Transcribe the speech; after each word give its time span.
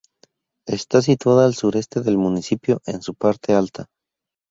Está 0.65 1.03
situada 1.03 1.45
al 1.45 1.53
sureste 1.53 2.01
del 2.01 2.17
municipio, 2.17 2.81
en 2.87 3.03
su 3.03 3.13
parte 3.13 3.53
alta. 3.53 3.85